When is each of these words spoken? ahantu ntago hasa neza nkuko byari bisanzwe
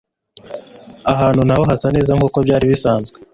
ahantu 1.11 1.41
ntago 1.43 1.63
hasa 1.71 1.87
neza 1.95 2.11
nkuko 2.17 2.37
byari 2.45 2.65
bisanzwe 2.71 3.17